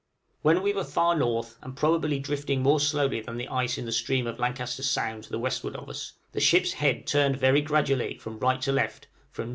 [0.41, 3.91] When we were far north, and probably drifting more slowly than the ice in the
[3.91, 8.17] stream of Lancaster Sound to the westward of us, the ship's head turned very gradually
[8.17, 9.49] from right to left, from N.N.